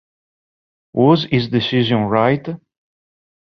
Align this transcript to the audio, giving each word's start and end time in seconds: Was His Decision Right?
Was 0.93 1.25
His 1.29 1.47
Decision 1.49 2.05
Right? 2.05 2.43